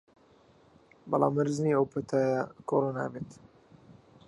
بەڵام 1.09 1.31
مەرج 1.35 1.55
نییە 1.63 1.77
ئەو 1.77 1.89
پەتایە 1.93 2.39
کۆرۆنا 2.69 3.05
بێت 3.13 3.31